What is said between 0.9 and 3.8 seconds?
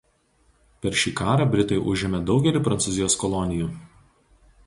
šį karą britai užėmė daugelį Prancūzijos kolonijų.